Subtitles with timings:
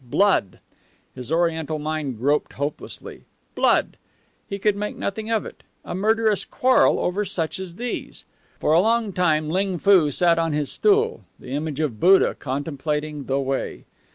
[0.03, 0.57] Blood!
[1.13, 3.21] His Oriental mind groped hopelessly.
[3.53, 3.97] Blood!
[4.49, 5.61] He could make nothing of it.
[5.85, 8.25] A murderous quarrel over such as these!
[8.59, 13.25] For a long time Ling Foo sat on his stool, the image of Buddha contemplating
[13.25, 13.85] the way.